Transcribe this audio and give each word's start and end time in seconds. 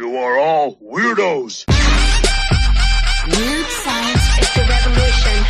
You 0.00 0.16
are 0.16 0.38
all 0.38 0.76
weirdos. 0.76 1.66
Weird 3.36 3.66
science 3.66 4.38
is 4.40 4.54
the 4.54 4.64
revolution. 4.66 5.44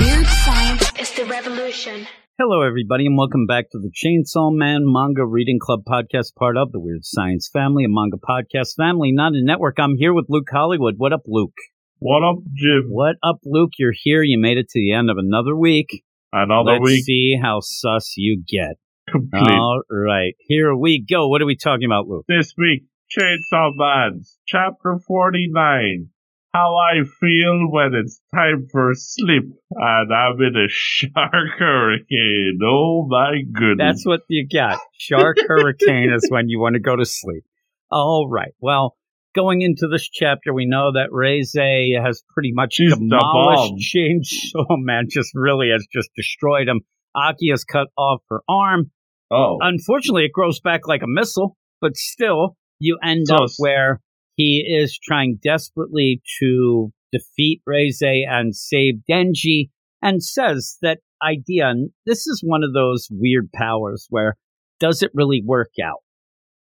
Weird 0.00 0.26
science 0.26 0.92
is 0.98 1.12
the 1.12 1.26
revolution. 1.26 2.06
Hello, 2.38 2.62
everybody, 2.62 3.04
and 3.04 3.18
welcome 3.18 3.44
back 3.44 3.66
to 3.72 3.78
the 3.78 3.90
Chainsaw 3.90 4.50
Man 4.50 4.84
Manga 4.86 5.26
Reading 5.26 5.58
Club 5.60 5.80
podcast, 5.86 6.34
part 6.36 6.56
of 6.56 6.72
the 6.72 6.80
Weird 6.80 7.04
Science 7.04 7.50
family, 7.52 7.84
a 7.84 7.88
manga 7.90 8.16
podcast 8.16 8.76
family, 8.78 9.12
not 9.12 9.34
a 9.34 9.44
network. 9.44 9.78
I'm 9.78 9.98
here 9.98 10.14
with 10.14 10.24
Luke 10.30 10.48
Hollywood. 10.50 10.94
What 10.96 11.12
up, 11.12 11.24
Luke? 11.26 11.52
What 11.98 12.22
up, 12.26 12.38
Jim? 12.54 12.86
What 12.88 13.16
up, 13.22 13.40
Luke? 13.44 13.72
You're 13.78 13.92
here. 13.94 14.22
You 14.22 14.40
made 14.40 14.56
it 14.56 14.70
to 14.70 14.80
the 14.80 14.94
end 14.94 15.10
of 15.10 15.18
another 15.18 15.54
week. 15.54 16.02
Another 16.32 16.78
Let's 16.78 16.82
week 16.82 17.04
see 17.04 17.38
how 17.38 17.58
sus 17.60 18.14
you 18.16 18.42
get. 18.48 18.78
complete. 19.06 19.50
All 19.50 19.82
right, 19.90 20.34
here 20.48 20.74
we 20.74 21.04
go. 21.06 21.28
What 21.28 21.42
are 21.42 21.46
we 21.46 21.56
talking 21.56 21.84
about, 21.84 22.08
Luke? 22.08 22.24
This 22.26 22.54
week, 22.56 22.84
Chainsaw 23.18 23.72
Man's 23.74 24.38
Chapter 24.46 24.98
49. 25.06 26.08
How 26.54 26.76
I 26.76 27.04
feel 27.04 27.70
when 27.70 27.94
it's 27.94 28.20
time 28.34 28.68
for 28.70 28.92
sleep 28.94 29.44
and 29.70 30.12
I'm 30.12 30.40
in 30.40 30.56
a 30.56 30.66
shark 30.68 31.58
hurricane. 31.58 32.58
Oh 32.62 33.06
my 33.08 33.42
goodness. 33.52 33.76
That's 33.78 34.06
what 34.06 34.20
you 34.28 34.46
got. 34.50 34.78
Shark 34.98 35.36
Hurricane 35.48 36.12
is 36.14 36.26
when 36.30 36.48
you 36.48 36.60
want 36.60 36.74
to 36.74 36.80
go 36.80 36.94
to 36.96 37.04
sleep. 37.04 37.44
All 37.90 38.28
right. 38.30 38.52
Well, 38.60 38.96
going 39.34 39.62
into 39.62 39.88
this 39.88 40.08
chapter, 40.10 40.52
we 40.52 40.66
know 40.66 40.92
that 40.92 41.10
Reze 41.10 42.02
has 42.02 42.22
pretty 42.32 42.52
much 42.52 42.74
She's 42.74 42.94
demolished 42.94 43.94
Chainsaw 43.94 44.76
Man. 44.78 45.06
Just 45.10 45.30
really 45.34 45.68
has 45.70 45.86
just 45.92 46.10
destroyed 46.16 46.68
him. 46.68 46.80
Aki 47.14 47.50
has 47.50 47.64
cut 47.64 47.88
off 47.96 48.22
her 48.28 48.40
arm. 48.48 48.90
oh, 49.30 49.58
Unfortunately, 49.60 50.24
it 50.24 50.32
grows 50.32 50.60
back 50.60 50.86
like 50.86 51.02
a 51.02 51.08
missile, 51.08 51.56
but 51.80 51.96
still, 51.96 52.56
you 52.82 52.98
end 53.02 53.26
up 53.30 53.48
where 53.58 54.00
he 54.34 54.64
is 54.68 54.98
trying 54.98 55.38
desperately 55.42 56.20
to 56.40 56.92
defeat 57.12 57.62
Reze 57.68 58.24
and 58.28 58.56
save 58.56 58.94
Denji, 59.08 59.70
and 60.02 60.22
says 60.22 60.78
that 60.82 60.98
idea. 61.22 61.68
And 61.68 61.90
this 62.06 62.26
is 62.26 62.42
one 62.44 62.64
of 62.64 62.72
those 62.72 63.06
weird 63.10 63.50
powers 63.54 64.06
where 64.10 64.36
does 64.80 65.02
it 65.02 65.12
really 65.14 65.42
work 65.44 65.72
out? 65.82 66.00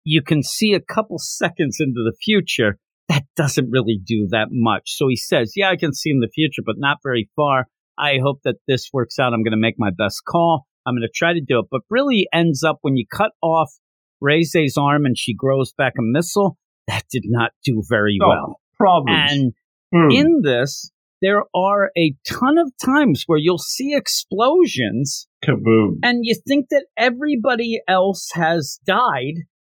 You 0.03 0.21
can 0.21 0.43
see 0.43 0.73
a 0.73 0.79
couple 0.79 1.17
seconds 1.17 1.77
into 1.79 2.03
the 2.05 2.15
future. 2.23 2.77
That 3.09 3.23
doesn't 3.35 3.71
really 3.71 3.99
do 4.03 4.27
that 4.31 4.49
much. 4.51 4.91
So 4.95 5.07
he 5.09 5.15
says, 5.15 5.53
Yeah, 5.55 5.69
I 5.69 5.75
can 5.75 5.93
see 5.93 6.11
in 6.11 6.19
the 6.19 6.29
future, 6.33 6.61
but 6.65 6.75
not 6.77 6.99
very 7.03 7.29
far. 7.35 7.65
I 7.97 8.19
hope 8.23 8.41
that 8.43 8.55
this 8.67 8.89
works 8.93 9.19
out. 9.19 9.33
I'm 9.33 9.43
going 9.43 9.51
to 9.51 9.57
make 9.57 9.75
my 9.77 9.89
best 9.89 10.21
call. 10.25 10.65
I'm 10.85 10.93
going 10.95 11.01
to 11.01 11.11
try 11.13 11.33
to 11.33 11.41
do 11.41 11.59
it. 11.59 11.65
But 11.69 11.81
really 11.89 12.27
ends 12.31 12.63
up 12.63 12.77
when 12.81 12.95
you 12.95 13.05
cut 13.11 13.31
off 13.41 13.71
Reze's 14.21 14.77
arm 14.77 15.05
and 15.05 15.17
she 15.17 15.33
grows 15.33 15.73
back 15.73 15.93
a 15.97 16.01
missile, 16.01 16.57
that 16.87 17.03
did 17.11 17.23
not 17.25 17.51
do 17.63 17.81
very 17.89 18.17
No. 18.19 18.27
well. 18.29 18.59
problems. 18.77 19.31
And 19.31 19.53
Boom. 19.91 20.09
in 20.11 20.41
this, 20.43 20.91
there 21.21 21.43
are 21.53 21.91
a 21.97 22.15
ton 22.27 22.57
of 22.57 22.71
times 22.83 23.23
where 23.27 23.37
you'll 23.37 23.59
see 23.59 23.93
explosions 23.95 25.27
Kaboom. 25.43 25.99
and 26.03 26.19
you 26.23 26.35
think 26.47 26.67
that 26.69 26.85
everybody 26.97 27.79
else 27.87 28.29
has 28.33 28.79
died, 28.85 29.35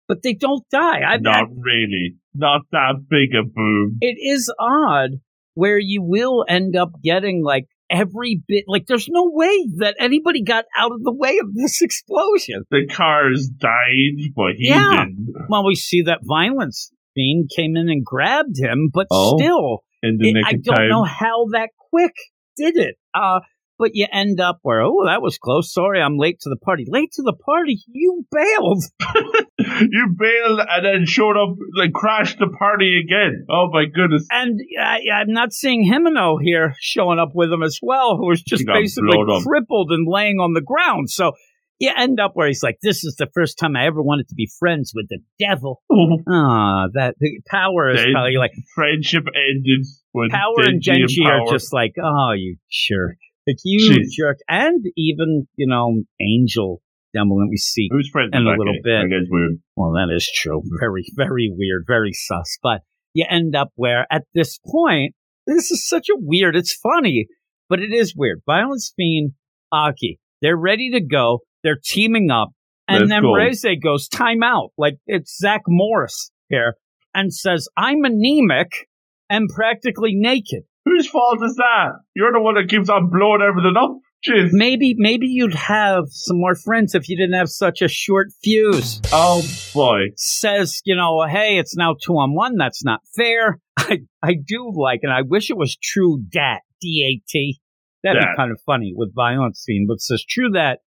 but 0.07 0.21
they 0.23 0.33
don't 0.33 0.63
die. 0.71 1.01
I've, 1.07 1.21
Not 1.21 1.49
really. 1.57 2.15
Not 2.33 2.61
that 2.71 3.05
big 3.09 3.35
a 3.35 3.43
boom. 3.43 3.97
it 4.01 4.15
is 4.19 4.51
odd 4.59 5.19
where 5.55 5.77
you 5.77 6.01
will 6.01 6.45
end 6.49 6.75
up 6.75 6.89
getting 7.03 7.43
like 7.43 7.67
every 7.93 8.41
bit 8.47 8.63
like 8.67 8.85
there's 8.87 9.07
no 9.09 9.29
way 9.31 9.67
that 9.77 9.95
anybody 9.99 10.41
got 10.43 10.65
out 10.77 10.91
of 10.91 11.03
the 11.03 11.13
way 11.13 11.37
of 11.37 11.53
this 11.53 11.81
explosion 11.81 12.63
The 12.71 12.87
cars 12.87 13.47
died, 13.55 14.31
but 14.35 14.53
he 14.57 14.67
Yeah. 14.69 15.05
didn't. 15.05 15.33
well 15.49 15.65
we 15.65 15.75
see 15.75 16.01
that 16.03 16.19
violence 16.23 16.91
fiend 17.15 17.49
came 17.55 17.77
in 17.77 17.87
and 17.89 18.03
grabbed 18.03 18.57
him 18.59 18.89
but 18.93 19.07
Oh, 19.11 19.37
still 19.37 19.83
it- 20.01 20.43
i 20.45 20.53
don't 20.53 20.75
time. 20.75 20.89
know 20.89 21.03
how 21.03 21.45
that 21.51 21.69
quick 21.91 22.13
did 22.57 22.75
it 22.75 22.95
uh 23.13 23.39
but 23.77 23.91
you 23.93 24.07
end 24.11 24.39
up 24.39 24.59
where 24.61 24.81
oh 24.81 25.05
that 25.05 25.21
was 25.21 25.37
close 25.37 25.73
sorry 25.73 26.01
i'm 26.01 26.17
late 26.17 26.39
to 26.41 26.49
the 26.49 26.57
party 26.57 26.85
late 26.87 27.11
to 27.11 27.21
the 27.21 27.33
party 27.33 27.83
you 27.87 28.25
bailed 28.31 28.83
you 29.81 30.15
bailed 30.17 30.59
and 30.67 30.85
then 30.85 31.05
showed 31.05 31.37
up, 31.37 31.55
like 31.75 31.93
crashed 31.93 32.39
the 32.39 32.47
party 32.47 33.01
again. 33.03 33.45
Oh 33.49 33.69
my 33.71 33.85
goodness. 33.85 34.25
And 34.31 34.59
I, 34.79 34.99
I'm 35.13 35.31
not 35.31 35.53
seeing 35.53 35.89
Himeno 35.89 36.37
here 36.41 36.75
showing 36.79 37.19
up 37.19 37.31
with 37.33 37.51
him 37.51 37.63
as 37.63 37.79
well, 37.81 38.17
who 38.17 38.27
was 38.27 38.41
just 38.41 38.65
basically 38.65 39.17
crippled 39.43 39.91
and 39.91 40.07
laying 40.07 40.37
on 40.37 40.53
the 40.53 40.61
ground. 40.61 41.09
So 41.09 41.33
you 41.79 41.91
end 41.95 42.19
up 42.19 42.31
where 42.35 42.47
he's 42.47 42.63
like, 42.63 42.77
"This 42.81 43.03
is 43.03 43.15
the 43.17 43.27
first 43.33 43.57
time 43.57 43.75
I 43.75 43.87
ever 43.87 44.01
wanted 44.01 44.27
to 44.29 44.35
be 44.35 44.49
friends 44.59 44.93
with 44.95 45.07
the 45.09 45.19
devil." 45.39 45.81
Ah, 46.27 46.87
that 46.93 47.15
the 47.19 47.41
power 47.47 47.91
is 47.91 48.05
probably 48.11 48.37
like 48.37 48.51
Friendship 48.75 49.25
ended 49.35 49.85
when 50.11 50.29
power 50.29 50.53
and 50.59 50.81
Denji 50.81 51.25
are 51.25 51.51
just 51.51 51.73
like, 51.73 51.93
"Oh, 52.01 52.31
you 52.35 52.57
jerk!" 52.69 53.17
Like 53.47 53.57
you 53.63 53.91
Jeez. 53.91 54.11
jerk, 54.11 54.39
and 54.47 54.85
even 54.95 55.47
you 55.55 55.67
know 55.67 56.03
Angel 56.21 56.81
Devil 57.13 57.37
that 57.37 57.47
we 57.49 57.57
see. 57.57 57.89
Who's 57.91 58.09
friends 58.09 58.31
in 58.33 58.41
a 58.41 58.49
little 58.49 58.73
bit. 58.83 59.01
That 59.01 59.09
guy's 59.09 59.27
weird. 59.29 59.59
Well, 59.75 59.91
that 59.91 60.13
is 60.13 60.29
true. 60.33 60.63
Very, 60.79 61.05
very 61.15 61.51
weird, 61.55 61.85
very 61.87 62.11
sus. 62.11 62.57
But 62.61 62.81
you 63.13 63.25
end 63.29 63.55
up 63.55 63.69
where 63.75 64.07
at 64.11 64.23
this 64.33 64.59
point, 64.65 65.13
this 65.45 65.71
is 65.71 65.87
such 65.87 66.09
a 66.09 66.17
weird, 66.17 66.55
it's 66.55 66.73
funny, 66.73 67.27
but 67.69 67.79
it 67.79 67.93
is 67.93 68.15
weird. 68.15 68.41
Violence 68.45 68.93
Fiend, 68.95 69.33
Aki, 69.71 70.19
they're 70.41 70.57
ready 70.57 70.91
to 70.91 71.01
go. 71.01 71.39
They're 71.63 71.79
teaming 71.81 72.31
up. 72.31 72.49
And 72.87 73.01
Let's 73.01 73.09
then 73.09 73.21
go. 73.21 73.33
Reze 73.33 73.81
goes 73.81 74.07
time 74.07 74.43
out. 74.43 74.71
Like 74.77 74.95
it's 75.05 75.37
Zach 75.37 75.61
Morris 75.67 76.31
here 76.49 76.75
and 77.13 77.33
says, 77.33 77.67
I'm 77.77 78.03
anemic 78.03 78.87
and 79.29 79.47
practically 79.49 80.13
naked. 80.15 80.63
Whose 80.85 81.07
fault 81.07 81.39
is 81.43 81.55
that? 81.55 81.91
You're 82.15 82.33
the 82.33 82.41
one 82.41 82.55
that 82.55 82.69
keeps 82.69 82.89
on 82.89 83.09
blowing 83.09 83.41
everything 83.41 83.75
up. 83.77 83.97
Jeez. 84.27 84.49
Maybe, 84.51 84.95
maybe 84.97 85.27
you'd 85.27 85.53
have 85.53 86.05
some 86.09 86.39
more 86.39 86.55
friends 86.55 86.95
if 86.95 87.09
you 87.09 87.17
didn't 87.17 87.35
have 87.37 87.49
such 87.49 87.81
a 87.81 87.87
short 87.87 88.27
fuse. 88.41 89.01
Oh 89.11 89.43
boy. 89.73 90.11
says, 90.15 90.81
you 90.85 90.95
know, 90.95 91.25
hey, 91.29 91.57
it's 91.57 91.75
now 91.75 91.95
two 92.01 92.13
on 92.13 92.33
one. 92.33 92.57
That's 92.57 92.83
not 92.85 93.01
fair. 93.15 93.59
I, 93.77 93.99
I 94.21 94.35
do 94.35 94.71
like, 94.73 95.01
and 95.03 95.11
I 95.11 95.23
wish 95.23 95.49
it 95.49 95.57
was 95.57 95.75
true 95.75 96.23
dat, 96.29 96.61
D-A-T. 96.81 97.59
That'd 98.03 98.21
Dat. 98.21 98.31
be 98.31 98.37
kind 98.37 98.51
of 98.51 98.61
funny 98.65 98.93
with 98.95 99.13
violence 99.13 99.63
fiend, 99.65 99.87
but 99.87 99.99
says 100.01 100.23
true 100.27 100.51
that. 100.51 100.79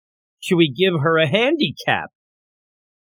Should 0.41 0.57
we 0.57 0.71
give 0.71 1.01
her 1.01 1.19
a 1.19 1.27
handicap? 1.27 2.11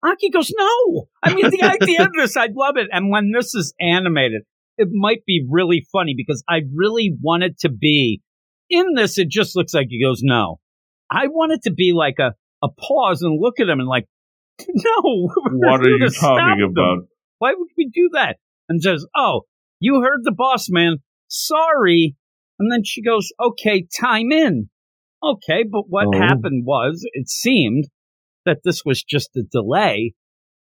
Aki 0.02 0.30
goes, 0.30 0.50
no. 0.56 1.08
I 1.22 1.34
mean, 1.34 1.50
the 1.50 1.62
idea 1.62 2.02
of 2.02 2.12
this, 2.16 2.36
I'd 2.36 2.54
love 2.54 2.76
it. 2.76 2.88
And 2.90 3.10
when 3.10 3.32
this 3.32 3.54
is 3.54 3.74
animated, 3.78 4.42
it 4.78 4.88
might 4.92 5.24
be 5.26 5.46
really 5.48 5.86
funny 5.92 6.14
because 6.16 6.42
I 6.48 6.60
really 6.74 7.14
want 7.20 7.42
it 7.44 7.58
to 7.60 7.68
be 7.70 8.20
in 8.70 8.94
this. 8.94 9.18
It 9.18 9.28
just 9.28 9.54
looks 9.56 9.74
like 9.74 9.86
he 9.90 10.02
goes, 10.02 10.20
no. 10.22 10.58
I 11.10 11.28
want 11.28 11.52
it 11.52 11.62
to 11.64 11.72
be 11.72 11.92
like 11.94 12.16
a, 12.18 12.32
a 12.64 12.68
pause 12.68 13.22
and 13.22 13.38
look 13.40 13.60
at 13.60 13.68
him 13.68 13.78
and 13.80 13.88
like, 13.88 14.06
no. 14.68 15.28
What 15.52 15.80
are 15.80 15.88
you 15.88 16.08
talking 16.10 16.60
them. 16.60 16.70
about? 16.70 16.98
Why 17.38 17.52
would 17.56 17.68
we 17.76 17.90
do 17.92 18.10
that? 18.14 18.36
And 18.68 18.82
says, 18.82 19.04
Oh, 19.16 19.42
you 19.80 20.00
heard 20.00 20.20
the 20.22 20.32
boss 20.32 20.68
man. 20.70 20.98
Sorry. 21.28 22.16
And 22.58 22.70
then 22.72 22.82
she 22.84 23.02
goes, 23.02 23.30
Okay, 23.40 23.86
time 24.00 24.32
in. 24.32 24.70
Okay, 25.22 25.64
but 25.70 25.84
what 25.88 26.06
Oh. 26.14 26.18
happened 26.18 26.64
was 26.66 27.06
it 27.12 27.28
seemed 27.28 27.84
that 28.46 28.58
this 28.64 28.82
was 28.84 29.02
just 29.02 29.36
a 29.36 29.42
delay 29.42 30.14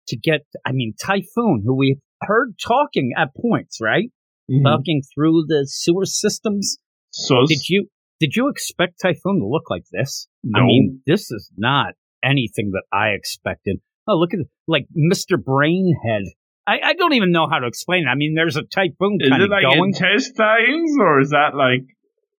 to 0.07 0.17
get, 0.17 0.41
I 0.65 0.71
mean, 0.73 0.93
Typhoon, 1.01 1.63
who 1.65 1.75
we 1.75 1.97
heard 2.21 2.53
talking 2.65 3.13
at 3.17 3.29
points, 3.35 3.79
right? 3.81 4.09
Mhm. 4.49 4.63
Talking 4.63 5.01
through 5.13 5.45
the 5.47 5.65
sewer 5.67 6.05
systems. 6.05 6.77
Sus. 7.11 7.47
Did 7.49 7.67
you 7.69 7.87
did 8.19 8.35
you 8.35 8.49
expect 8.49 8.99
Typhoon 9.01 9.39
to 9.39 9.47
look 9.47 9.69
like 9.69 9.83
this? 9.91 10.27
I 10.45 10.59
No. 10.59 10.65
mean, 10.65 11.01
this 11.07 11.31
is 11.31 11.51
not 11.57 11.93
anything 12.23 12.71
that 12.71 12.83
I 12.93 13.09
expected. 13.09 13.79
Oh, 14.07 14.15
look 14.17 14.33
at 14.33 14.39
like 14.67 14.85
Mr. 14.95 15.37
Brainhead. 15.37 16.25
I, 16.67 16.79
I 16.83 16.93
don't 16.93 17.13
even 17.13 17.31
know 17.31 17.47
how 17.49 17.57
to 17.59 17.65
explain 17.67 18.03
it. 18.03 18.09
I 18.09 18.15
mean, 18.15 18.35
there's 18.35 18.55
a 18.57 18.61
typhoon 18.63 19.17
Is 19.19 19.29
kind 19.29 19.41
it 19.41 19.45
of 19.45 19.51
like 19.51 19.63
going. 19.63 19.89
intestines 19.93 20.95
or 20.99 21.19
is 21.21 21.31
that 21.31 21.55
like 21.55 21.81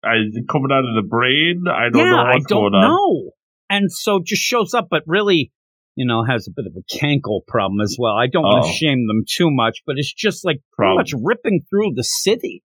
uh, 0.06 0.18
is 0.28 0.36
it 0.36 0.48
coming 0.48 0.72
out 0.72 0.86
of 0.86 0.96
the 0.96 1.08
brain? 1.08 1.64
I 1.68 1.90
don't 1.90 2.06
yeah, 2.06 2.12
know 2.12 2.18
I 2.22 2.34
what's 2.34 2.46
don't 2.46 2.72
going 2.72 2.74
on. 2.76 2.82
know. 2.90 3.32
And 3.70 3.92
so 3.92 4.20
just 4.24 4.42
shows 4.42 4.74
up, 4.74 4.88
but 4.90 5.04
really, 5.08 5.52
you 5.96 6.06
know, 6.08 6.24
has 6.24 6.48
a 6.48 6.52
bit 6.56 6.66
of 6.68 6.74
a 6.76 6.96
cankle 6.98 7.42
problem 7.48 7.82
as 7.82 7.98
well. 8.00 8.14
I 8.16 8.28
don't 8.28 8.44
want 8.44 8.66
Oh. 8.66 8.68
to 8.68 8.74
shame 8.74 9.08
them 9.08 9.24
too 9.28 9.50
much, 9.52 9.80
but 9.86 9.98
it's 9.98 10.14
just 10.14 10.46
like 10.46 10.62
pretty 10.74 10.96
much 10.96 11.14
ripping 11.22 11.62
through 11.70 11.94
the 11.96 12.04
city. 12.04 12.64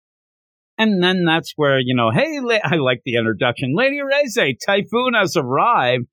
And 0.78 1.02
then 1.02 1.24
that's 1.24 1.52
where, 1.56 1.78
you 1.78 1.94
know, 1.94 2.10
hey, 2.10 2.40
la- 2.40 2.58
I 2.64 2.76
like 2.76 3.02
the 3.04 3.16
introduction. 3.16 3.74
Lady 3.76 3.98
Reze, 4.00 4.56
Typhoon 4.66 5.14
has 5.14 5.36
arrived. 5.36 6.04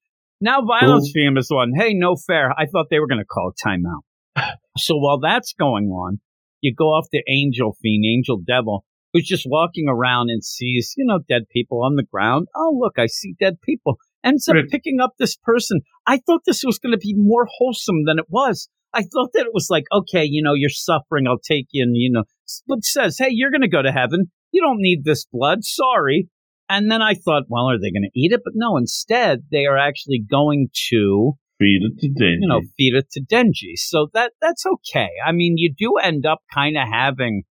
Now 0.41 0.61
Violence 0.65 1.11
is 1.15 1.47
one. 1.51 1.71
Hey, 1.75 1.93
no 1.93 2.15
fair. 2.15 2.51
I 2.57 2.65
thought 2.65 2.87
they 2.89 2.99
were 2.99 3.07
going 3.07 3.19
to 3.21 3.25
call 3.25 3.51
timeout. 3.65 4.03
so 4.77 4.95
while 4.97 5.19
that's 5.19 5.53
going 5.53 5.87
on, 5.87 6.19
you 6.61 6.73
go 6.75 6.85
off 6.85 7.07
to 7.11 7.21
Angel 7.29 7.75
Fiend, 7.81 8.05
Angel 8.05 8.37
Devil, 8.45 8.85
who's 9.13 9.25
just 9.27 9.45
walking 9.49 9.87
around 9.89 10.29
and 10.29 10.43
sees, 10.43 10.93
you 10.97 11.05
know, 11.05 11.19
dead 11.27 11.43
people 11.51 11.83
on 11.83 11.95
the 11.95 12.03
ground. 12.03 12.47
Oh, 12.55 12.77
look, 12.79 12.93
I 12.99 13.07
see 13.07 13.33
dead 13.39 13.55
people. 13.61 13.97
Ends 14.23 14.47
up 14.47 14.55
Right. 14.55 14.69
picking 14.69 14.99
up 14.99 15.11
this 15.17 15.37
person. 15.37 15.81
I 16.05 16.17
thought 16.17 16.41
this 16.45 16.63
was 16.65 16.77
going 16.79 16.91
to 16.91 16.97
be 16.97 17.13
more 17.15 17.47
wholesome 17.57 18.05
than 18.05 18.19
it 18.19 18.25
was. 18.29 18.67
I 18.93 19.03
thought 19.03 19.29
that 19.33 19.45
it 19.45 19.53
was 19.53 19.67
like, 19.69 19.85
okay, 19.91 20.25
you 20.25 20.41
know, 20.41 20.53
you're 20.55 20.69
suffering. 20.69 21.27
I'll 21.27 21.37
take 21.39 21.67
you, 21.71 21.83
and 21.83 21.95
you 21.95 22.11
know, 22.11 22.23
but 22.67 22.83
says, 22.83 23.17
hey, 23.19 23.29
you're 23.29 23.51
going 23.51 23.61
to 23.61 23.67
go 23.67 23.81
to 23.81 23.91
heaven. 23.91 24.31
You 24.51 24.61
don't 24.61 24.79
need 24.81 25.03
this 25.03 25.25
blood. 25.31 25.63
Sorry. 25.63 26.27
And 26.67 26.89
then 26.91 27.01
I 27.01 27.13
thought, 27.13 27.43
well, 27.47 27.69
are 27.69 27.77
they 27.79 27.91
going 27.91 28.09
to 28.11 28.19
eat 28.19 28.31
it? 28.31 28.41
But 28.43 28.53
no, 28.55 28.77
instead, 28.77 29.43
they 29.51 29.65
are 29.65 29.77
actually 29.77 30.19
going 30.29 30.69
to 30.89 31.33
Feed 31.59 31.81
it 31.83 31.99
to 31.99 32.07
Denji. 32.07 32.37
you 32.39 32.47
know, 32.47 32.61
feed 32.77 32.95
it 32.95 33.09
to 33.11 33.21
Denji. 33.21 33.73
So 33.75 34.07
that 34.13 34.31
that's 34.41 34.63
okay. 34.65 35.09
I 35.25 35.31
mean, 35.33 35.55
you 35.57 35.73
do 35.77 35.95
end 36.01 36.25
up 36.25 36.39
kind 36.53 36.77
of 36.77 36.87
having 36.91 37.43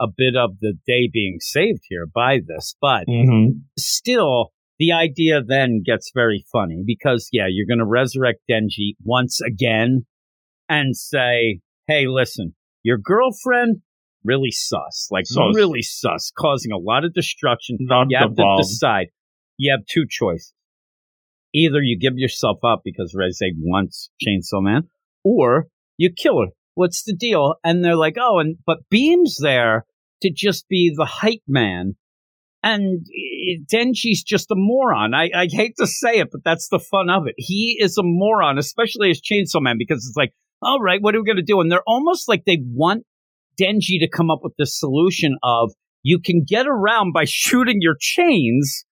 a 0.00 0.06
bit 0.06 0.36
of 0.36 0.58
the 0.60 0.74
day 0.86 1.08
being 1.12 1.38
saved 1.40 1.82
here 1.88 2.06
by 2.06 2.40
this, 2.46 2.76
but 2.80 3.04
hmm 3.08 3.46
still, 3.78 4.52
the 4.84 4.92
idea 4.92 5.42
then 5.42 5.82
gets 5.84 6.10
very 6.14 6.44
funny 6.52 6.82
because 6.84 7.28
yeah, 7.32 7.46
you're 7.48 7.66
going 7.66 7.78
to 7.78 7.86
resurrect 7.86 8.40
Denji 8.50 8.94
once 9.02 9.40
again 9.40 10.04
and 10.68 10.96
say, 10.96 11.60
"Hey, 11.86 12.06
listen, 12.06 12.54
your 12.82 12.98
girlfriend." 12.98 13.78
Really 14.24 14.50
sus, 14.50 15.08
like 15.10 15.26
Sus. 15.26 15.54
really 15.54 15.82
sus, 15.82 16.32
causing 16.38 16.72
a 16.72 16.78
lot 16.78 17.04
of 17.04 17.12
destruction. 17.12 17.76
Not 17.78 18.06
You 18.08 18.16
have 18.18 18.34
to 18.34 18.54
decide. 18.56 19.08
You 19.58 19.70
have 19.70 19.84
two 19.86 20.06
choices. 20.08 20.54
Either 21.54 21.82
you 21.82 21.98
give 21.98 22.14
yourself 22.16 22.58
up 22.64 22.80
because 22.84 23.14
Reze 23.14 23.52
wants 23.58 24.10
Chainsaw 24.26 24.62
Man, 24.62 24.88
or 25.22 25.66
you 25.98 26.10
kill 26.10 26.40
her. 26.40 26.48
What's 26.74 27.04
the 27.04 27.14
deal? 27.14 27.56
And 27.62 27.84
they're 27.84 27.96
like, 27.96 28.16
oh, 28.18 28.38
and 28.38 28.56
but 28.66 28.78
Beam's 28.90 29.36
there 29.42 29.84
to 30.22 30.30
just 30.34 30.68
be 30.68 30.92
the 30.96 31.04
hype 31.04 31.44
man, 31.46 31.96
and 32.64 33.06
eh, 33.06 33.60
Denji's 33.72 34.22
just 34.22 34.50
a 34.50 34.54
moron. 34.56 35.12
I, 35.12 35.28
I 35.36 35.46
hate 35.50 35.74
to 35.78 35.86
say 35.86 36.18
it, 36.18 36.28
but 36.32 36.42
that's 36.44 36.68
the 36.70 36.78
fun 36.78 37.10
of 37.10 37.26
it. 37.26 37.34
He 37.36 37.76
is 37.78 37.98
a 37.98 38.02
moron, 38.02 38.58
especially 38.58 39.10
as 39.10 39.20
Chainsaw 39.20 39.60
Man, 39.60 39.76
because 39.78 39.98
it's 39.98 40.16
like, 40.16 40.32
all 40.62 40.80
right, 40.80 41.00
what 41.02 41.14
are 41.14 41.20
we 41.20 41.26
going 41.26 41.36
to 41.36 41.42
do? 41.42 41.60
And 41.60 41.70
they're 41.70 41.82
almost 41.86 42.26
like 42.26 42.44
they 42.46 42.58
want 42.64 43.04
Denji 43.60 44.00
to 44.00 44.08
come 44.08 44.30
up 44.30 44.40
with 44.42 44.54
this 44.58 44.78
solution 44.80 45.36
of 45.42 45.72
you 46.02 46.18
can 46.18 46.42
get 46.46 46.66
around 46.66 47.12
by 47.12 47.24
shooting 47.26 47.78
your 47.80 47.96
chains 48.00 48.86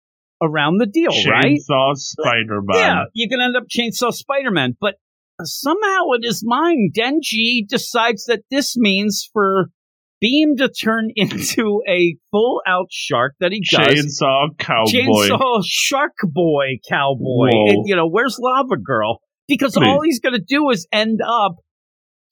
around 0.43 0.77
the 0.77 0.85
deal, 0.85 1.11
right? 1.29 1.57
Chainsaw 1.69 1.95
Spider 1.95 2.61
Man. 2.61 2.77
Yeah, 2.77 3.03
you 3.13 3.29
can 3.29 3.39
end 3.39 3.55
up 3.55 3.63
Chainsaw 3.69 4.11
Spider 4.11 4.51
Man, 4.51 4.75
but 4.81 4.95
somehow 5.43 6.11
in 6.15 6.23
his 6.23 6.43
mind, 6.45 6.93
Denji 6.97 7.65
decides 7.67 8.25
that 8.25 8.41
this 8.51 8.75
means 8.75 9.29
for 9.31 9.69
Beam 10.21 10.55
to 10.57 10.69
turn 10.69 11.09
into 11.15 11.81
a 11.89 12.15
full 12.29 12.61
out 12.65 12.87
shark 12.91 13.33
that 13.39 13.51
he 13.51 13.61
does. 13.69 13.87
Chainsaw 14.21 14.57
Cowboy. 14.57 14.91
Chainsaw 14.91 15.61
Shark 15.65 16.13
Boy 16.23 16.79
Cowboy. 16.87 17.49
And, 17.51 17.87
you 17.87 17.95
know, 17.95 18.07
where's 18.07 18.37
Lava 18.39 18.77
Girl? 18.77 19.19
Because 19.47 19.73
Please. 19.73 19.87
all 19.87 20.01
he's 20.03 20.19
going 20.19 20.35
to 20.35 20.45
do 20.47 20.69
is 20.69 20.87
end 20.93 21.19
up 21.27 21.55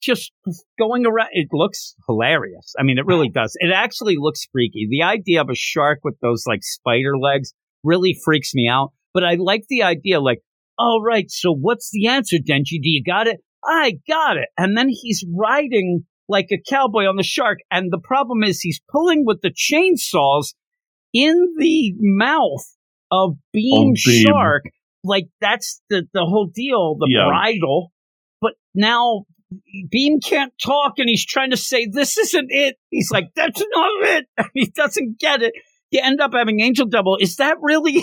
just 0.00 0.32
going 0.78 1.04
around. 1.04 1.28
It 1.32 1.48
looks 1.52 1.94
hilarious. 2.06 2.74
I 2.78 2.84
mean, 2.84 2.96
it 2.96 3.04
really 3.04 3.28
does. 3.28 3.54
It 3.58 3.72
actually 3.74 4.16
looks 4.18 4.46
freaky. 4.50 4.86
The 4.88 5.02
idea 5.02 5.42
of 5.42 5.50
a 5.50 5.54
shark 5.54 6.00
with 6.04 6.14
those 6.22 6.44
like 6.46 6.60
spider 6.62 7.18
legs 7.18 7.52
really 7.84 8.18
freaks 8.24 8.54
me 8.54 8.68
out. 8.68 8.92
But 9.12 9.24
I 9.24 9.34
like 9.34 9.64
the 9.68 9.82
idea, 9.82 10.20
like, 10.20 10.38
all 10.78 11.02
right, 11.04 11.28
so 11.28 11.52
what's 11.52 11.90
the 11.92 12.06
answer, 12.06 12.36
Denji? 12.36 12.80
Do 12.80 12.88
you 12.88 13.02
got 13.04 13.26
it? 13.26 13.40
I 13.64 13.94
got 14.08 14.36
it. 14.36 14.48
And 14.56 14.76
then 14.76 14.88
he's 14.88 15.24
riding 15.36 16.04
like 16.30 16.46
a 16.52 16.58
cowboy 16.70 17.04
on 17.06 17.16
the 17.16 17.22
shark. 17.22 17.58
And 17.70 17.92
the 17.92 17.98
problem 18.02 18.42
is 18.44 18.60
he's 18.60 18.80
pulling 18.90 19.24
with 19.26 19.40
the 19.42 19.50
chainsaws 19.50 20.54
in 21.12 21.54
the 21.58 21.92
mouth 21.98 22.64
of 23.10 23.36
Beam 23.52 23.94
Beam. 24.04 24.26
Shark. 24.26 24.62
Like 25.02 25.26
that's 25.40 25.80
the, 25.90 26.04
the 26.14 26.24
whole 26.24 26.46
deal, 26.46 26.96
the 26.98 27.08
Yeah. 27.10 27.26
bridle. 27.28 27.92
But 28.40 28.52
now 28.74 29.24
Beam 29.90 30.20
can't 30.20 30.52
talk 30.64 30.94
and 30.98 31.08
he's 31.08 31.26
trying 31.26 31.50
to 31.50 31.56
say, 31.56 31.86
this 31.90 32.16
isn't 32.16 32.46
it. 32.50 32.76
He's 32.90 33.10
like, 33.10 33.30
that's 33.34 33.60
not 33.60 33.90
it. 34.08 34.26
And 34.38 34.46
he 34.54 34.66
doesn't 34.66 35.18
get 35.18 35.42
it. 35.42 35.52
You 35.90 36.00
end 36.04 36.20
up 36.20 36.32
having 36.32 36.60
Angel 36.60 36.86
Devil. 36.86 37.16
Is 37.20 37.36
that 37.36 37.56
really, 37.60 38.00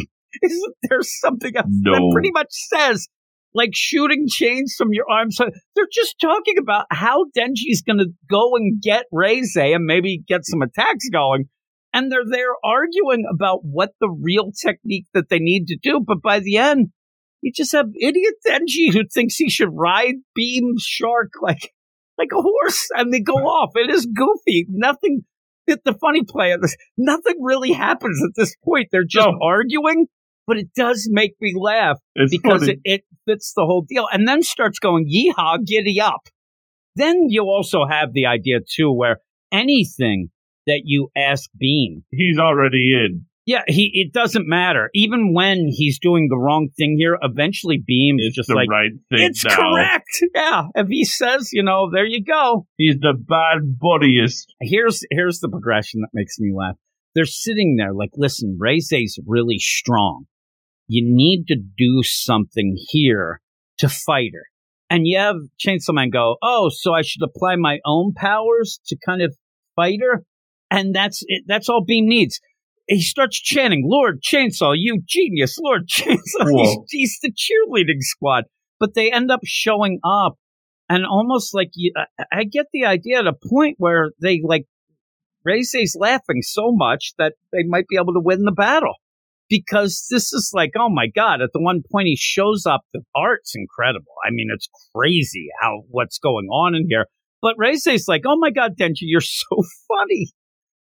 isn't 0.42 0.74
there 0.82 1.00
something 1.02 1.56
else 1.56 1.66
that 1.84 2.10
pretty 2.12 2.30
much 2.32 2.48
says, 2.50 3.08
like 3.54 3.70
shooting 3.72 4.26
chains 4.28 4.74
from 4.76 4.88
your 4.92 5.06
arms? 5.10 5.36
So 5.36 5.46
they're 5.74 5.88
just 5.92 6.16
talking 6.20 6.58
about 6.58 6.86
how 6.90 7.24
Denji's 7.36 7.82
going 7.82 7.98
to 7.98 8.08
go 8.30 8.56
and 8.56 8.80
get 8.80 9.04
Reze 9.12 9.56
and 9.56 9.84
maybe 9.84 10.22
get 10.26 10.44
some 10.44 10.62
attacks 10.62 11.08
going. 11.12 11.44
And 11.92 12.10
they're 12.10 12.28
there 12.30 12.52
arguing 12.64 13.24
about 13.32 13.60
what 13.64 13.90
the 14.00 14.08
real 14.08 14.52
technique 14.52 15.06
that 15.12 15.28
they 15.28 15.40
need 15.40 15.66
to 15.66 15.78
do. 15.82 16.00
But 16.06 16.22
by 16.22 16.38
the 16.38 16.56
end, 16.56 16.88
you 17.42 17.52
just 17.54 17.72
have 17.72 17.86
idiot 18.00 18.34
Denji 18.46 18.92
who 18.92 19.02
thinks 19.12 19.36
he 19.36 19.50
should 19.50 19.70
ride 19.72 20.16
Beam 20.34 20.74
Shark 20.78 21.30
like 21.40 21.72
like 22.18 22.28
a 22.32 22.42
horse, 22.42 22.88
and 22.94 23.12
they 23.12 23.20
go 23.20 23.32
off. 23.32 23.70
It 23.74 23.90
is 23.90 24.06
goofy. 24.06 24.66
Nothing. 24.68 25.22
The, 25.66 25.78
the 25.84 25.94
funny 25.94 26.22
play 26.28 26.52
of 26.52 26.60
this, 26.60 26.76
nothing 26.96 27.36
really 27.40 27.72
happens 27.72 28.20
at 28.24 28.32
this 28.36 28.54
point. 28.64 28.88
They're 28.92 29.04
just 29.04 29.26
No. 29.26 29.38
arguing, 29.42 30.06
but 30.50 30.58
it 30.58 30.68
does 30.74 31.06
make 31.10 31.34
me 31.40 31.54
laugh 31.56 31.98
It's 32.16 32.32
because 32.36 32.62
funny. 32.62 32.72
it, 32.84 32.94
it 32.96 33.02
fits 33.24 33.52
the 33.54 33.62
whole 33.64 33.84
deal. 33.88 34.06
And 34.12 34.26
then 34.26 34.42
starts 34.42 34.80
going, 34.80 35.06
yeehaw, 35.08 35.64
giddy 35.64 36.00
up. 36.00 36.22
Then 36.96 37.26
you 37.28 37.42
also 37.44 37.86
have 37.88 38.12
the 38.12 38.26
idea 38.26 38.58
too, 38.68 38.92
where 38.92 39.18
anything 39.52 40.28
that 40.66 40.82
you 40.84 41.08
ask 41.16 41.48
Beam, 41.58 42.02
He's 42.10 42.38
already 42.38 42.92
in. 43.04 43.26
yeah, 43.46 43.62
he 43.66 43.90
it 43.94 44.12
doesn't 44.12 44.46
matter. 44.48 44.90
Even 44.94 45.32
when 45.32 45.68
he's 45.70 45.98
doing 45.98 46.26
the 46.28 46.36
wrong 46.36 46.68
thing 46.76 46.96
here, 46.98 47.16
eventually 47.22 47.78
Beam 47.84 48.16
is 48.18 48.26
It's 48.28 48.36
just 48.36 48.48
the 48.48 48.54
like, 48.56 48.68
right 48.68 48.90
thing 49.10 49.28
it's 49.28 49.44
now. 49.44 49.56
correct. 49.56 50.08
Yeah, 50.34 50.62
if 50.74 50.88
he 50.88 51.04
says, 51.04 51.50
you 51.52 51.62
know, 51.62 51.90
there 51.92 52.04
you 52.06 52.22
go. 52.24 52.66
He's 52.76 52.96
the 52.98 53.14
bad 53.14 53.78
buddiest. 53.80 54.52
Here's 54.60 55.04
here's 55.10 55.38
the 55.40 55.48
progression 55.48 56.00
that 56.02 56.10
makes 56.12 56.38
me 56.38 56.52
laugh. 56.54 56.76
They're 57.14 57.24
sitting 57.24 57.76
there 57.76 57.92
like, 57.94 58.10
listen, 58.16 58.56
Reze's 58.60 59.18
really 59.26 59.58
strong. 59.58 60.26
You 60.92 61.04
need 61.06 61.44
to 61.46 61.54
do 61.54 62.02
something 62.02 62.76
here 62.88 63.40
to 63.78 63.88
fight 63.88 64.30
her. 64.34 64.42
And 64.90 65.06
you 65.06 65.18
have 65.18 65.36
Chainsaw 65.64 65.94
Man 65.94 66.10
go, 66.10 66.34
oh, 66.42 66.68
so 66.68 66.92
I 66.92 67.02
should 67.02 67.22
apply 67.22 67.54
my 67.54 67.78
own 67.86 68.12
powers 68.12 68.80
to 68.88 68.96
kind 69.06 69.22
of 69.22 69.36
fight 69.76 70.00
her? 70.02 70.24
And 70.68 70.92
that's 70.92 71.22
it. 71.28 71.44
That's 71.46 71.68
all 71.68 71.84
Beam 71.84 72.08
needs. 72.08 72.40
He 72.88 73.02
starts 73.02 73.40
chanting, 73.40 73.84
Lord 73.86 74.20
Chainsaw, 74.20 74.74
you 74.76 75.00
genius, 75.06 75.58
Lord 75.60 75.86
Chainsaw. 75.86 76.16
He's, 76.56 76.78
he's 76.88 77.18
the 77.22 77.30
cheerleading 77.30 78.00
squad. 78.00 78.44
But 78.80 78.94
they 78.94 79.12
end 79.12 79.30
up 79.30 79.40
showing 79.44 80.00
up 80.04 80.38
and 80.88 81.06
almost 81.06 81.54
like 81.54 81.70
you, 81.76 81.92
I, 81.96 82.24
I 82.32 82.44
get 82.44 82.66
the 82.72 82.86
idea 82.86 83.20
at 83.20 83.28
a 83.28 83.48
point 83.48 83.76
where 83.78 84.10
they 84.20 84.40
like 84.42 84.64
Reze's 85.44 85.96
laughing 85.96 86.42
so 86.42 86.72
much 86.72 87.12
that 87.16 87.34
they 87.52 87.62
might 87.64 87.86
be 87.88 87.96
able 87.96 88.14
to 88.14 88.20
win 88.20 88.42
the 88.42 88.50
battle 88.50 88.94
because 89.50 90.06
this 90.10 90.32
is 90.32 90.52
like, 90.54 90.70
oh 90.78 90.88
my 90.88 91.08
god! 91.14 91.42
At 91.42 91.50
the 91.52 91.60
one 91.60 91.82
point 91.92 92.06
he 92.06 92.16
shows 92.16 92.64
up, 92.64 92.82
the 92.94 93.02
art's 93.14 93.52
incredible. 93.54 94.14
I 94.24 94.30
mean, 94.30 94.48
it's 94.54 94.68
crazy 94.94 95.48
how 95.60 95.82
what's 95.90 96.18
going 96.18 96.46
on 96.46 96.74
in 96.74 96.86
here. 96.88 97.06
But 97.42 97.56
Reze's 97.58 98.06
like, 98.08 98.22
oh 98.24 98.38
my 98.38 98.50
god, 98.50 98.78
Denji, 98.78 99.02
you're 99.02 99.20
so 99.20 99.62
funny. 99.88 100.28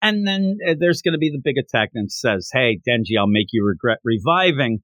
And 0.01 0.27
then 0.27 0.57
uh, 0.67 0.75
there's 0.79 1.01
going 1.01 1.13
to 1.13 1.17
be 1.17 1.29
the 1.29 1.41
big 1.43 1.57
attack 1.57 1.89
and 1.93 2.11
says, 2.11 2.49
hey, 2.53 2.79
Denji, 2.87 3.17
I'll 3.19 3.27
make 3.27 3.47
you 3.51 3.65
regret 3.65 3.97
reviving. 4.03 4.79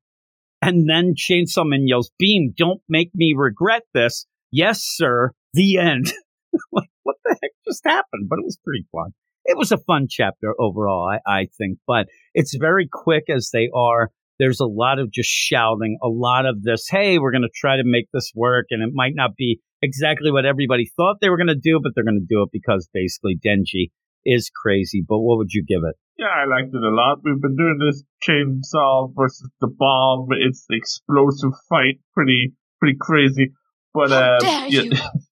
And 0.62 0.90
then 0.90 1.14
Chainsaw 1.16 1.66
Man 1.66 1.88
yells, 1.88 2.12
Beam, 2.18 2.54
don't 2.58 2.82
make 2.90 3.12
me 3.14 3.34
regret 3.38 3.84
this. 3.94 4.26
Yes, 4.52 4.82
sir. 4.82 5.32
The 5.54 5.78
end. 5.78 6.12
like, 6.72 6.90
what 7.04 7.18
the 7.24 7.38
heck 7.42 7.52
just 7.68 7.82
happened? 7.86 8.28
But 8.30 8.40
it 8.40 8.46
was 8.46 8.58
pretty 8.64 8.86
fun. 8.92 9.12
It 9.46 9.58
was 9.58 9.72
a 9.72 9.78
fun 9.78 10.08
chapter 10.10 10.54
overall, 10.60 11.10
I, 11.10 11.42
I 11.42 11.48
think, 11.58 11.80
but 11.88 12.08
it's 12.34 12.56
very 12.56 12.88
quick 12.92 13.26
as 13.30 13.50
they 13.54 13.70
are. 13.74 14.12
There's 14.40 14.60
a 14.60 14.66
lot 14.66 15.00
of 15.00 15.12
just 15.12 15.30
shouting, 15.30 15.98
a 16.04 16.10
lot 16.10 16.46
of 16.46 16.62
this, 16.64 16.88
hey, 16.90 17.20
we're 17.20 17.32
going 17.32 17.44
to 17.44 17.50
try 17.54 17.78
to 17.78 17.84
make 17.86 18.08
this 18.12 18.32
work. 18.36 18.66
And 18.72 18.84
it 18.84 18.94
might 18.94 19.14
not 19.16 19.36
be 19.38 19.62
exactly 19.82 20.32
what 20.32 20.46
everybody 20.46 20.92
thought 20.98 21.18
they 21.22 21.30
were 21.30 21.38
going 21.38 21.48
to 21.48 21.56
do, 21.56 21.80
but 21.82 21.94
they're 21.96 22.04
going 22.04 22.20
to 22.20 22.28
do 22.28 22.42
it 22.42 22.50
because 22.52 22.90
basically 22.94 23.38
Denji 23.38 23.92
is 24.26 24.50
crazy. 24.50 25.06
But 25.08 25.20
what 25.20 25.38
would 25.38 25.54
you 25.54 25.64
give 25.66 25.82
it? 25.88 25.96
Yeah, 26.18 26.28
I 26.28 26.46
liked 26.46 26.74
it 26.74 26.84
a 26.84 26.90
lot. 26.90 27.20
We've 27.24 27.42
been 27.42 27.56
doing 27.56 27.78
this 27.80 28.04
chainsaw 28.28 29.14
versus 29.16 29.50
the 29.62 29.68
bomb. 29.68 30.28
It's 30.32 30.66
the 30.68 30.76
explosive 30.76 31.52
fight, 31.70 32.00
pretty 32.14 32.54
pretty 32.80 32.98
crazy. 33.00 33.52
But 33.94 34.12
How 34.12 34.36
uh, 34.36 34.40
dare 34.40 34.68
yeah, 34.68 34.82
you. 34.82 34.92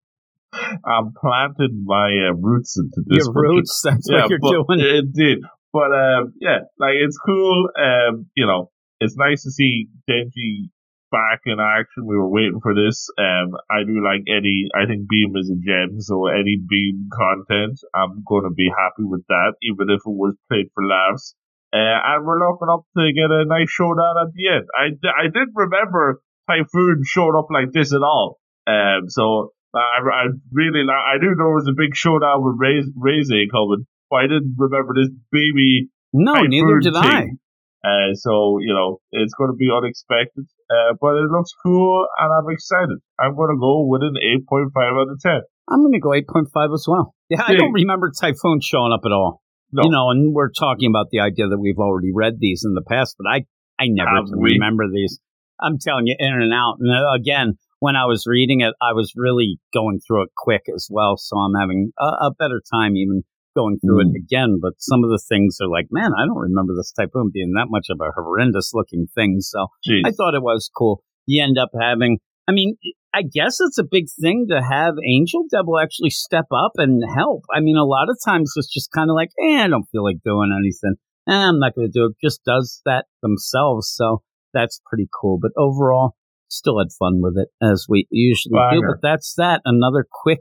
I'm 0.53 1.13
planting 1.19 1.83
my 1.85 2.29
uh, 2.29 2.35
roots 2.35 2.77
into 2.77 3.03
this. 3.05 3.25
Your 3.25 3.33
roots, 3.33 3.81
that's 3.83 4.09
what 4.09 4.29
you're 4.29 4.39
but 4.39 4.51
doing. 4.51 4.79
It 4.79 5.13
did. 5.13 5.39
But 5.73 5.91
um, 5.93 6.33
yeah, 6.39 6.65
like 6.79 6.95
it's 6.95 7.17
cool. 7.17 7.69
Um, 7.77 8.27
you 8.35 8.45
know, 8.45 8.71
it's 8.99 9.15
nice 9.17 9.43
to 9.43 9.51
see 9.51 9.87
Denji 10.09 10.69
back 11.11 11.41
in 11.45 11.59
action. 11.59 12.05
We 12.05 12.15
were 12.15 12.29
waiting 12.29 12.59
for 12.61 12.73
this. 12.73 13.07
Um, 13.17 13.55
I 13.69 13.83
do 13.85 14.03
like 14.03 14.23
Eddie. 14.27 14.67
I 14.73 14.87
think 14.87 15.07
Beam 15.09 15.35
is 15.35 15.51
a 15.51 15.59
gem, 15.59 15.99
so 16.01 16.27
any 16.27 16.57
Beam 16.57 17.09
content, 17.11 17.79
I'm 17.93 18.23
gonna 18.27 18.51
be 18.51 18.69
happy 18.69 19.03
with 19.03 19.25
that, 19.27 19.55
even 19.61 19.89
if 19.89 20.01
it 20.05 20.17
was 20.17 20.35
played 20.49 20.71
for 20.73 20.85
laughs. 20.85 21.35
Uh, 21.73 21.99
and 22.15 22.25
we're 22.25 22.39
looking 22.39 22.71
up 22.71 22.87
to 22.95 23.11
get 23.11 23.29
a 23.29 23.43
nice 23.45 23.69
showdown 23.69 24.15
at 24.23 24.33
the 24.33 24.47
end. 24.47 24.65
I, 24.73 24.95
I 25.19 25.27
didn't 25.27 25.53
remember 25.53 26.21
Typhoon 26.49 27.03
showed 27.05 27.37
up 27.37 27.47
like 27.51 27.73
this 27.73 27.93
at 27.93 28.01
all. 28.01 28.39
Um, 28.65 29.09
so 29.09 29.51
I, 29.77 29.99
I 30.01 30.23
really, 30.51 30.81
I 30.89 31.17
knew 31.17 31.35
there 31.35 31.53
was 31.53 31.67
a 31.69 31.75
big 31.77 31.95
showdown 31.95 32.43
with 32.43 32.55
Ray, 32.57 32.81
Reze 32.97 33.49
coming, 33.51 33.85
but 34.09 34.17
I 34.17 34.21
didn't 34.23 34.55
remember 34.57 34.93
this 34.95 35.09
baby. 35.31 35.89
No, 36.13 36.33
neither 36.43 36.79
did 36.79 36.93
thing. 36.93 37.03
I. 37.03 37.87
Uh, 37.87 38.13
so, 38.13 38.59
you 38.59 38.73
know, 38.73 38.99
it's 39.11 39.33
going 39.35 39.51
to 39.51 39.55
be 39.55 39.69
unexpected, 39.71 40.45
uh, 40.69 40.93
but 40.99 41.15
it 41.15 41.29
looks 41.31 41.51
cool 41.63 42.07
and 42.19 42.33
I'm 42.33 42.51
excited. 42.51 42.97
I'm 43.19 43.35
going 43.35 43.53
to 43.53 43.59
go 43.59 43.85
with 43.85 44.01
an 44.01 44.15
8.5 44.51 44.71
out 44.75 45.11
of 45.11 45.21
10. 45.21 45.41
I'm 45.69 45.81
going 45.81 45.93
to 45.93 45.99
go 45.99 46.09
8.5 46.09 46.73
as 46.73 46.85
well. 46.87 47.13
Yeah, 47.29 47.43
I 47.45 47.55
don't 47.55 47.73
remember 47.73 48.11
Typhoon 48.11 48.61
showing 48.61 48.93
up 48.93 49.01
at 49.05 49.11
all. 49.11 49.41
No. 49.71 49.83
You 49.83 49.91
know, 49.91 50.09
and 50.09 50.33
we're 50.33 50.51
talking 50.51 50.89
about 50.89 51.07
the 51.11 51.19
idea 51.19 51.47
that 51.47 51.57
we've 51.57 51.77
already 51.77 52.11
read 52.13 52.39
these 52.39 52.63
in 52.65 52.73
the 52.73 52.81
past, 52.81 53.15
but 53.17 53.29
I, 53.29 53.45
I 53.79 53.87
never 53.89 54.23
remember 54.31 54.85
these. 54.91 55.19
I'm 55.59 55.77
telling 55.77 56.07
you, 56.07 56.15
in 56.17 56.33
and 56.33 56.53
out. 56.53 56.77
And 56.79 56.89
uh, 56.91 57.11
again, 57.11 57.57
when 57.79 57.95
I 57.95 58.05
was 58.05 58.25
reading 58.25 58.61
it, 58.61 58.73
I 58.81 58.93
was 58.93 59.13
really 59.15 59.59
going 59.73 59.99
through 59.99 60.23
it 60.23 60.29
quick 60.35 60.63
as 60.73 60.87
well. 60.89 61.17
So 61.17 61.37
I'm 61.37 61.53
having 61.59 61.91
a, 61.99 62.05
a 62.05 62.31
better 62.37 62.61
time 62.73 62.95
even 62.95 63.23
going 63.55 63.79
through 63.79 64.03
mm. 64.03 64.09
it 64.09 64.17
again. 64.17 64.59
But 64.61 64.73
some 64.79 65.03
of 65.03 65.09
the 65.09 65.21
things 65.29 65.57
are 65.61 65.69
like, 65.69 65.87
man, 65.91 66.11
I 66.17 66.25
don't 66.25 66.37
remember 66.37 66.73
this 66.75 66.91
typhoon 66.91 67.31
being 67.33 67.53
that 67.53 67.67
much 67.69 67.87
of 67.89 67.99
a 68.01 68.11
horrendous 68.11 68.71
looking 68.73 69.07
thing. 69.13 69.37
So 69.41 69.67
Jeez. 69.87 70.01
I 70.05 70.11
thought 70.11 70.35
it 70.35 70.43
was 70.43 70.69
cool. 70.75 71.03
You 71.25 71.43
end 71.43 71.57
up 71.57 71.69
having, 71.79 72.19
I 72.47 72.51
mean, 72.51 72.77
I 73.13 73.23
guess 73.23 73.57
it's 73.59 73.79
a 73.79 73.83
big 73.89 74.05
thing 74.21 74.47
to 74.49 74.61
have 74.61 74.95
Angel 75.05 75.43
Devil 75.49 75.79
actually 75.79 76.11
step 76.11 76.45
up 76.53 76.73
and 76.77 77.03
help. 77.15 77.43
I 77.53 77.59
mean, 77.59 77.77
a 77.77 77.83
lot 77.83 78.09
of 78.09 78.17
times 78.23 78.53
it's 78.55 78.71
just 78.71 78.91
kind 78.91 79.09
of 79.09 79.15
like, 79.15 79.29
eh, 79.43 79.63
I 79.63 79.67
don't 79.67 79.89
feel 79.91 80.03
like 80.03 80.17
doing 80.23 80.55
anything. 80.57 80.95
Eh, 81.27 81.33
I'm 81.33 81.59
not 81.59 81.73
going 81.75 81.87
to 81.87 81.91
do 81.91 82.05
it. 82.05 82.15
Just 82.23 82.43
does 82.45 82.81
that 82.85 83.05
themselves. 83.21 83.91
So 83.93 84.21
that's 84.53 84.79
pretty 84.85 85.09
cool. 85.19 85.39
But 85.41 85.51
overall, 85.57 86.15
still 86.49 86.79
had 86.79 86.87
fun 86.97 87.21
with 87.21 87.37
it 87.37 87.49
as 87.61 87.85
we 87.89 88.07
usually 88.09 88.57
Banger. 88.57 88.81
do. 88.81 88.87
But 88.87 89.01
that's 89.01 89.33
that. 89.37 89.61
Another 89.65 90.05
quick 90.09 90.39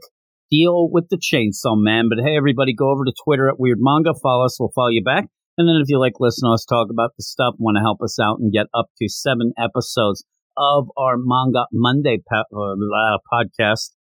deal 0.49 0.89
with 0.89 1.09
the 1.09 1.17
Chainsaw 1.17 1.75
Man. 1.75 2.09
But 2.09 2.23
hey, 2.23 2.37
everybody, 2.37 2.73
go 2.73 2.91
over 2.91 3.05
to 3.05 3.13
Twitter 3.23 3.49
at 3.49 3.59
Weird 3.59 3.79
Manga. 3.81 4.13
Follow 4.21 4.45
us. 4.45 4.57
We'll 4.59 4.71
follow 4.73 4.89
you 4.89 5.03
back. 5.03 5.25
And 5.57 5.67
then 5.67 5.81
if 5.81 5.89
you 5.89 5.99
like 5.99 6.19
listening 6.19 6.51
to 6.51 6.53
us 6.53 6.65
talk 6.65 6.89
about 6.91 7.11
the 7.17 7.23
stuff, 7.23 7.55
want 7.57 7.77
to 7.77 7.81
help 7.81 8.01
us 8.01 8.19
out 8.19 8.37
and 8.39 8.53
get 8.53 8.67
up 8.73 8.87
to 8.99 9.09
seven 9.09 9.53
episodes 9.57 10.23
of 10.55 10.89
our 10.97 11.17
Manga 11.17 11.65
Monday 11.71 12.19
uh, 12.31 13.17
podcast, 13.31 13.91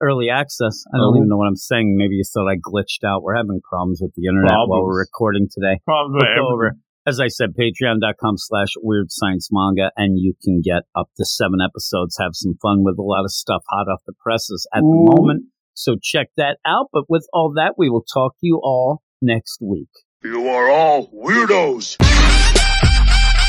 early 0.00 0.28
access. 0.30 0.84
I 0.92 0.96
don't 0.96 1.14
oh. 1.14 1.16
even 1.16 1.28
know 1.28 1.36
what 1.36 1.48
I'm 1.48 1.56
saying. 1.56 1.96
Maybe 1.96 2.16
you 2.16 2.24
thought 2.24 2.48
I 2.48 2.56
glitched 2.56 3.04
out. 3.04 3.22
We're 3.22 3.36
having 3.36 3.60
problems 3.60 4.00
with 4.00 4.12
the 4.16 4.26
internet 4.26 4.48
problems. 4.48 4.70
while 4.70 4.84
we're 4.84 5.00
recording 5.00 5.48
today. 5.52 5.80
Problems 5.84 6.22
go 6.36 6.48
over 6.48 6.72
as 7.10 7.18
I 7.18 7.26
said, 7.26 7.56
patreon.com 7.58 8.36
slash 8.36 8.68
weird 8.80 9.10
science 9.10 9.48
manga, 9.50 9.90
and 9.96 10.16
you 10.16 10.34
can 10.44 10.62
get 10.62 10.84
up 10.94 11.08
to 11.16 11.24
seven 11.24 11.58
episodes, 11.60 12.16
have 12.20 12.34
some 12.34 12.54
fun 12.62 12.84
with 12.84 12.98
a 12.98 13.02
lot 13.02 13.24
of 13.24 13.32
stuff 13.32 13.64
hot 13.68 13.88
off 13.92 14.02
the 14.06 14.12
presses 14.22 14.68
at 14.72 14.78
Ooh. 14.78 14.86
the 14.86 15.16
moment. 15.16 15.46
So 15.74 15.96
check 16.00 16.28
that 16.36 16.58
out. 16.64 16.86
But 16.92 17.04
with 17.08 17.26
all 17.32 17.52
that, 17.56 17.74
we 17.76 17.90
will 17.90 18.04
talk 18.04 18.34
to 18.34 18.46
you 18.46 18.60
all 18.62 19.02
next 19.20 19.58
week. 19.60 19.88
You 20.22 20.46
are 20.48 20.70
all 20.70 21.08
weirdos. 21.08 21.96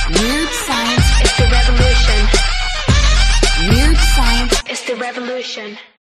Weird 0.09 0.49
science 0.49 1.21
is 1.21 1.37
the 1.37 1.47
revolution. 1.51 2.19
Weird 3.69 3.97
science 3.97 4.63
is 4.71 4.83
the 4.85 4.95
revolution. 4.95 5.77